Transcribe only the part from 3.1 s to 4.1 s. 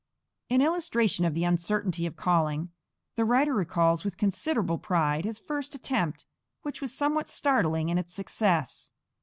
the writer recalls